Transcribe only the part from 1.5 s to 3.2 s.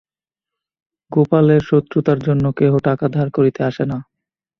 শক্রতার জন্য কেহ টাকা